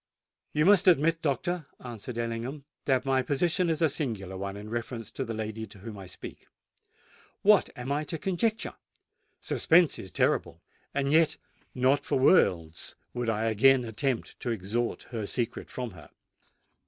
"You 0.51 0.65
must 0.65 0.87
admit, 0.87 1.21
doctor," 1.21 1.67
answered 1.79 2.17
Ellingham, 2.17 2.65
"that 2.85 3.05
my 3.05 3.21
position 3.21 3.69
is 3.69 3.83
a 3.83 3.87
singular 3.87 4.35
one 4.35 4.57
in 4.57 4.67
reference 4.67 5.11
to 5.11 5.23
the 5.23 5.35
lady 5.35 5.65
of 5.65 5.73
whom 5.73 5.99
I 5.99 6.07
speak. 6.07 6.47
What 7.43 7.69
am 7.75 7.91
I 7.91 8.03
to 8.05 8.17
conjecture? 8.17 8.73
Suspense 9.41 9.99
is 9.99 10.09
terrible; 10.09 10.63
and 10.91 11.11
yet, 11.11 11.37
not 11.75 12.03
for 12.03 12.17
worlds 12.17 12.95
would 13.13 13.29
I 13.29 13.43
again 13.43 13.85
attempt 13.85 14.39
to 14.39 14.49
extort 14.51 15.03
her 15.11 15.27
secret 15.27 15.69
from 15.69 15.91
her." 15.91 16.09